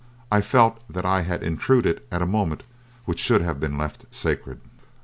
I 0.31 0.41
felt 0.41 0.81
that 0.91 1.05
I 1.05 1.21
had 1.21 1.43
intruded 1.43 2.01
at 2.11 2.23
a 2.23 2.25
moment 2.25 2.63
which 3.05 3.19
should 3.19 3.41
have 3.43 3.59
been 3.59 3.77
left 3.77 4.05
sacred. 4.09 4.59